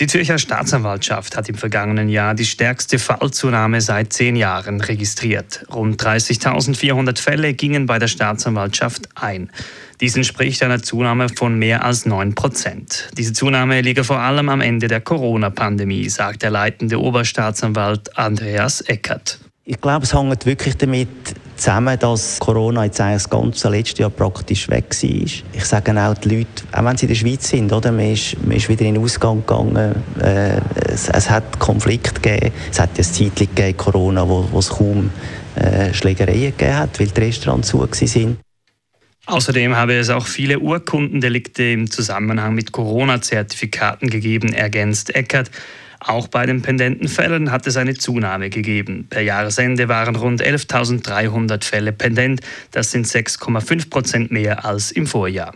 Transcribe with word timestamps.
Die 0.00 0.08
Zürcher 0.08 0.38
Staatsanwaltschaft 0.38 1.36
hat 1.36 1.48
im 1.48 1.54
vergangenen 1.54 2.08
Jahr 2.08 2.34
die 2.34 2.44
stärkste 2.44 2.98
Fallzunahme 2.98 3.80
seit 3.80 4.12
zehn 4.12 4.34
Jahren 4.34 4.80
registriert. 4.80 5.64
Rund 5.72 6.02
30.400 6.02 7.20
Fälle 7.20 7.54
gingen 7.54 7.86
bei 7.86 8.00
der 8.00 8.08
Staatsanwaltschaft 8.08 9.08
ein. 9.14 9.50
Dies 10.00 10.16
entspricht 10.16 10.64
einer 10.64 10.82
Zunahme 10.82 11.28
von 11.28 11.56
mehr 11.56 11.84
als 11.84 12.06
9 12.06 12.34
Prozent. 12.34 13.08
Diese 13.16 13.32
Zunahme 13.32 13.82
liege 13.82 14.02
vor 14.02 14.18
allem 14.18 14.48
am 14.48 14.60
Ende 14.60 14.88
der 14.88 15.00
Corona-Pandemie, 15.00 16.08
sagt 16.08 16.42
der 16.42 16.50
leitende 16.50 17.00
Oberstaatsanwalt 17.00 18.18
Andreas 18.18 18.80
Eckert. 18.80 19.38
Ich 19.64 19.80
glaube, 19.80 20.04
es 20.04 20.12
hängt 20.12 20.44
wirklich 20.44 20.76
damit 20.76 21.08
zusammen, 21.64 21.98
dass 21.98 22.38
Corona 22.40 22.84
jetzt 22.84 23.00
eigentlich 23.00 23.22
das 23.22 23.30
ganze 23.30 23.70
letzte 23.70 24.02
Jahr 24.02 24.10
praktisch 24.10 24.68
weg 24.68 24.84
war. 24.90 25.10
Ich 25.54 25.64
sage 25.64 25.98
auch 25.98 26.14
die 26.18 26.36
Leute, 26.36 26.64
auch 26.72 26.84
wenn 26.84 26.96
sie 26.98 27.06
in 27.06 27.08
der 27.08 27.14
Schweiz 27.14 27.48
sind, 27.48 27.72
oder, 27.72 27.90
man, 27.90 28.12
ist, 28.12 28.36
man 28.44 28.56
ist 28.56 28.68
wieder 28.68 28.84
in 28.84 28.94
den 28.94 29.02
Ausgang 29.02 29.40
gegangen, 29.46 29.94
äh, 30.20 30.60
es, 30.92 31.08
es, 31.08 31.30
hat 31.30 31.58
Konflikte 31.58 32.20
gegeben, 32.20 32.54
es 32.70 32.78
hat 32.78 32.98
ja 32.98 33.04
Zeit 33.04 33.36
gegeben, 33.36 33.76
Corona, 33.78 34.28
wo, 34.28 34.46
wo 34.52 34.58
es 34.58 34.68
kaum 34.68 35.10
äh, 35.56 35.94
Schlägereien 35.94 36.52
gegeben 36.56 36.76
hat, 36.76 37.00
weil 37.00 37.06
die 37.06 37.20
Restaurants 37.20 37.68
zu 37.68 37.80
waren. 37.80 38.36
Außerdem 39.26 39.74
habe 39.74 39.94
es 39.94 40.10
auch 40.10 40.26
viele 40.26 40.58
Urkundendelikte 40.58 41.62
im 41.62 41.90
Zusammenhang 41.90 42.54
mit 42.54 42.72
Corona-Zertifikaten 42.72 44.10
gegeben, 44.10 44.52
ergänzt 44.52 45.14
Eckert. 45.14 45.50
Auch 46.06 46.28
bei 46.28 46.44
den 46.44 46.60
pendenten 46.60 47.08
Fällen 47.08 47.50
hat 47.50 47.66
es 47.66 47.78
eine 47.78 47.94
Zunahme 47.94 48.50
gegeben. 48.50 49.06
Per 49.08 49.22
Jahresende 49.22 49.88
waren 49.88 50.16
rund 50.16 50.42
11.300 50.42 51.64
Fälle 51.64 51.92
pendent. 51.92 52.42
Das 52.72 52.90
sind 52.90 53.06
6,5 53.06 53.88
Prozent 53.88 54.30
mehr 54.30 54.66
als 54.66 54.92
im 54.92 55.06
Vorjahr. 55.06 55.54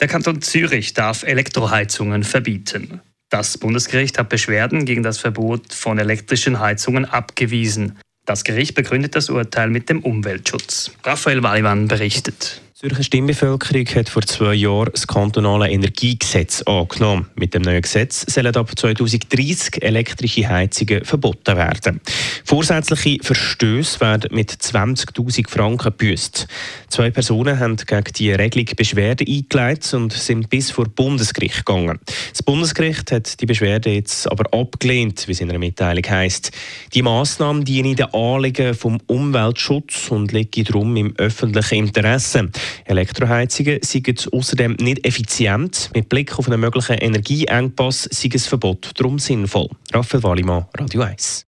Der 0.00 0.08
Kanton 0.08 0.42
Zürich 0.42 0.92
darf 0.92 1.22
Elektroheizungen 1.22 2.24
verbieten. 2.24 3.00
Das 3.28 3.58
Bundesgericht 3.58 4.18
hat 4.18 4.28
Beschwerden 4.28 4.86
gegen 4.86 5.04
das 5.04 5.18
Verbot 5.18 5.72
von 5.72 5.98
elektrischen 5.98 6.58
Heizungen 6.58 7.04
abgewiesen. 7.04 7.96
Das 8.26 8.42
Gericht 8.42 8.74
begründet 8.74 9.14
das 9.14 9.30
Urteil 9.30 9.70
mit 9.70 9.88
dem 9.88 10.00
Umweltschutz. 10.00 10.90
Raphael 11.04 11.44
Wallimann 11.44 11.86
berichtet. 11.86 12.60
Die 12.82 12.88
Zürcher 12.88 13.04
Stimmbevölkerung 13.04 13.84
hat 13.94 14.08
vor 14.08 14.22
zwei 14.22 14.54
Jahren 14.54 14.88
das 14.92 15.06
kantonale 15.06 15.70
Energiegesetz 15.70 16.62
angenommen. 16.62 17.26
Mit 17.34 17.52
dem 17.52 17.60
neuen 17.60 17.82
Gesetz 17.82 18.24
sollen 18.26 18.56
ab 18.56 18.70
2030 18.74 19.82
elektrische 19.82 20.48
Heizungen 20.48 21.04
verboten 21.04 21.58
werden. 21.58 22.00
Vorsätzliche 22.42 23.22
Verstöße 23.22 24.00
werden 24.00 24.34
mit 24.34 24.50
20.000 24.50 25.50
Franken 25.50 25.90
gebüßt. 25.90 26.48
Zwei 26.88 27.10
Personen 27.10 27.58
haben 27.58 27.76
gegen 27.76 28.12
die 28.16 28.32
Regelung 28.32 28.68
Beschwerde 28.74 29.26
eingeleitet 29.28 29.92
und 29.92 30.14
sind 30.14 30.48
bis 30.48 30.70
vor 30.70 30.86
Bundesgericht 30.86 31.66
gegangen. 31.66 32.00
Das 32.32 32.42
Bundesgericht 32.42 33.12
hat 33.12 33.42
die 33.42 33.46
Beschwerde 33.46 33.90
jetzt 33.90 34.26
aber 34.26 34.58
abgelehnt, 34.58 35.28
wie 35.28 35.32
es 35.32 35.40
in 35.42 35.50
einer 35.50 35.58
Mitteilung 35.58 36.08
heisst. 36.08 36.50
Die 36.94 37.02
Massnahmen 37.02 37.62
dienen 37.62 37.94
den 37.94 38.14
Anliegen 38.14 38.72
vom 38.72 39.02
Umweltschutz 39.06 40.10
und 40.10 40.32
liegen 40.32 40.64
darum 40.64 40.96
im 40.96 41.14
öffentlichen 41.18 41.74
Interesse. 41.74 42.48
Elektroheizungen 42.84 43.80
sind 43.82 44.28
außerdem 44.32 44.76
nicht 44.80 45.06
effizient. 45.06 45.90
Mit 45.94 46.08
Blick 46.08 46.38
auf 46.38 46.48
einen 46.48 46.60
möglichen 46.60 46.98
Energieengpass 46.98 48.08
sei 48.10 48.30
ein 48.32 48.38
Verbot 48.38 48.90
darum 48.96 49.18
sinnvoll. 49.18 49.68
Raphael 49.92 50.22
Wallimann, 50.22 50.66
Radio 50.76 51.02
1. 51.02 51.46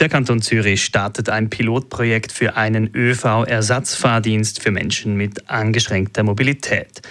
Der 0.00 0.08
Kanton 0.08 0.40
Zürich 0.40 0.82
startet 0.82 1.28
ein 1.28 1.50
Pilotprojekt 1.50 2.32
für 2.32 2.56
einen 2.56 2.90
ÖV-Ersatzfahrdienst 2.94 4.62
für 4.62 4.70
Menschen 4.70 5.14
mit 5.14 5.50
eingeschränkter 5.50 6.22
Mobilität. 6.22 7.02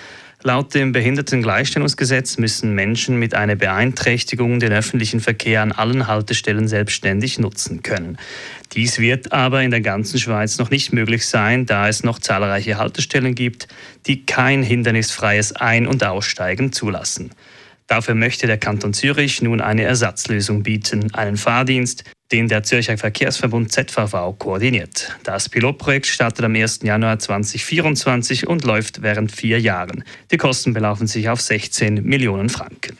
Laut 0.41 0.73
dem 0.73 0.93
Behindertengleichstellungsgesetz 0.93 2.37
müssen 2.37 2.73
Menschen 2.73 3.19
mit 3.19 3.33
einer 3.33 3.57
Beeinträchtigung 3.57 4.61
den 4.61 4.71
öffentlichen 4.71 5.19
Verkehr 5.19 5.61
an 5.61 5.73
allen 5.73 6.07
Haltestellen 6.07 6.69
selbstständig 6.69 7.39
nutzen 7.39 7.83
können. 7.83 8.17
Dies 8.71 8.99
wird 8.99 9.33
aber 9.33 9.63
in 9.63 9.71
der 9.71 9.81
ganzen 9.81 10.17
Schweiz 10.17 10.57
noch 10.57 10.69
nicht 10.69 10.93
möglich 10.93 11.27
sein, 11.27 11.65
da 11.65 11.89
es 11.89 12.05
noch 12.05 12.19
zahlreiche 12.19 12.77
Haltestellen 12.77 13.35
gibt, 13.35 13.67
die 14.07 14.25
kein 14.25 14.63
hindernisfreies 14.63 15.57
Ein- 15.57 15.87
und 15.87 16.05
Aussteigen 16.05 16.71
zulassen. 16.71 17.31
Dafür 17.89 18.13
möchte 18.13 18.45
der 18.45 18.59
Kanton 18.59 18.93
Zürich 18.93 19.41
nun 19.41 19.61
eine 19.61 19.81
Ersatzlösung 19.81 20.61
bieten, 20.61 21.11
einen 21.15 21.37
Fahrdienst, 21.37 22.03
den 22.31 22.47
der 22.47 22.61
Zürcher 22.61 22.99
Verkehrsverbund 22.99 23.71
ZVV 23.71 24.37
koordiniert. 24.37 25.17
Das 25.23 25.49
Pilotprojekt 25.49 26.05
startet 26.05 26.45
am 26.45 26.53
1. 26.53 26.81
Januar 26.83 27.17
2024 27.17 28.45
und 28.47 28.63
läuft 28.63 29.01
während 29.01 29.31
vier 29.31 29.59
Jahren. 29.59 30.03
Die 30.29 30.37
Kosten 30.37 30.73
belaufen 30.73 31.07
sich 31.07 31.29
auf 31.29 31.41
16 31.41 32.03
Millionen 32.03 32.49
Franken. 32.49 32.95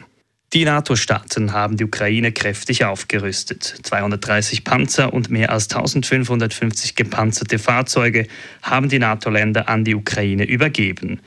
Die 0.54 0.66
NATO-Staaten 0.66 1.54
haben 1.54 1.78
die 1.78 1.86
Ukraine 1.86 2.32
kräftig 2.32 2.84
aufgerüstet. 2.84 3.64
230 3.84 4.64
Panzer 4.64 5.14
und 5.14 5.30
mehr 5.30 5.52
als 5.52 5.66
1550 5.66 6.96
gepanzerte 6.96 7.60
Fahrzeuge 7.60 8.26
haben 8.64 8.90
die 8.90 8.98
NATO-Länder 8.98 9.70
an 9.70 9.86
die 9.86 9.94
Ukraine 9.94 10.46
übergeben. 10.46 11.22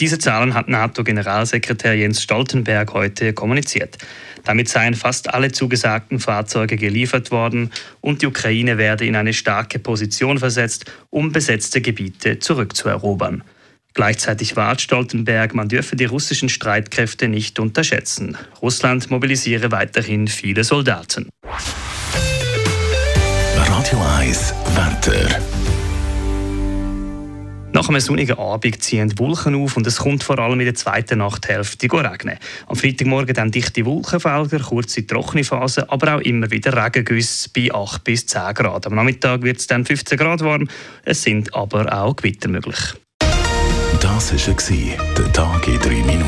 Diese 0.00 0.18
Zahlen 0.18 0.54
hat 0.54 0.68
NATO-Generalsekretär 0.68 1.94
Jens 1.94 2.22
Stoltenberg 2.22 2.92
heute 2.92 3.32
kommuniziert. 3.32 3.98
Damit 4.44 4.68
seien 4.68 4.94
fast 4.94 5.34
alle 5.34 5.50
zugesagten 5.50 6.20
Fahrzeuge 6.20 6.76
geliefert 6.76 7.32
worden 7.32 7.70
und 8.00 8.22
die 8.22 8.26
Ukraine 8.26 8.78
werde 8.78 9.06
in 9.06 9.16
eine 9.16 9.32
starke 9.32 9.80
Position 9.80 10.38
versetzt, 10.38 10.84
um 11.10 11.32
besetzte 11.32 11.80
Gebiete 11.80 12.38
zurückzuerobern. 12.38 13.42
Gleichzeitig 13.92 14.54
warnt 14.54 14.80
Stoltenberg, 14.80 15.54
man 15.54 15.68
dürfe 15.68 15.96
die 15.96 16.04
russischen 16.04 16.48
Streitkräfte 16.48 17.26
nicht 17.26 17.58
unterschätzen. 17.58 18.38
Russland 18.62 19.10
mobilisiere 19.10 19.72
weiterhin 19.72 20.28
viele 20.28 20.62
Soldaten. 20.62 21.28
Radio 23.56 24.00
1 24.20 24.54
Wetter. 24.76 25.47
Nach 27.78 27.88
einem 27.88 28.00
sonnigen 28.00 28.36
Abend 28.36 28.82
ziehen 28.82 29.08
die 29.08 29.18
Wolken 29.20 29.54
auf 29.54 29.76
und 29.76 29.86
es 29.86 29.98
kommt 29.98 30.24
vor 30.24 30.36
allem 30.40 30.58
in 30.58 30.66
der 30.66 30.74
zweiten 30.74 31.20
Nachthälfte 31.20 31.86
regnen. 31.86 32.36
Am 32.66 32.74
Freitagmorgen 32.74 33.32
dann 33.36 33.52
dichte 33.52 33.84
Wolkenfelder, 33.84 34.58
kurze 34.58 35.06
trockene 35.06 35.44
Phase, 35.44 35.88
aber 35.88 36.16
auch 36.16 36.20
immer 36.22 36.50
wieder 36.50 36.72
Regengüsse 36.72 37.50
bei 37.54 37.72
8 37.72 38.02
bis 38.02 38.26
10 38.26 38.54
Grad. 38.54 38.88
Am 38.88 38.96
Nachmittag 38.96 39.42
wird 39.42 39.58
es 39.58 39.68
dann 39.68 39.84
15 39.84 40.18
Grad 40.18 40.40
warm, 40.40 40.68
es 41.04 41.22
sind 41.22 41.54
aber 41.54 41.96
auch 41.96 42.16
Gewitter 42.16 42.48
möglich. 42.48 42.94
Das 44.00 44.32
war 44.32 44.96
der 45.16 45.32
Tag 45.32 45.68
in 45.68 45.78
3 45.78 45.88
Minuten. 46.04 46.27